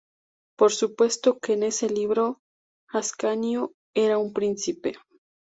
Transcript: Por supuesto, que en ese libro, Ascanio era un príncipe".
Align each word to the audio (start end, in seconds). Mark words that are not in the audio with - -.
Por 0.57 0.71
supuesto, 0.71 1.37
que 1.37 1.53
en 1.53 1.61
ese 1.61 1.87
libro, 1.87 2.39
Ascanio 2.91 3.73
era 3.93 4.17
un 4.17 4.33
príncipe". 4.33 4.95